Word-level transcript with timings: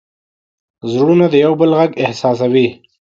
زړونه 0.91 1.25
د 1.33 1.35
یو 1.45 1.53
بل 1.59 1.71
غږ 1.79 1.91
احساسوي. 2.05 2.67